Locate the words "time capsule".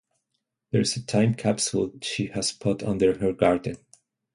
1.05-1.91